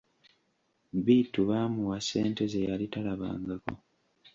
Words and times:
Bittu 1.05 1.41
baamuwa 1.49 1.97
ssente 2.03 2.43
ze 2.51 2.59
yali 2.67 2.85
talabangako. 2.93 3.73